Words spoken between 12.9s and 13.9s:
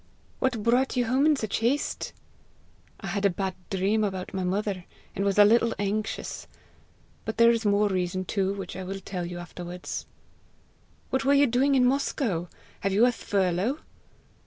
you a furlough?"